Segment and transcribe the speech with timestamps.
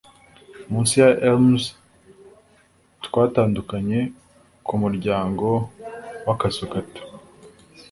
[0.71, 1.63] Munsi ya elms
[3.05, 3.99] twatandukanye
[4.65, 5.47] Ku muryango
[6.27, 7.01] wakazu gato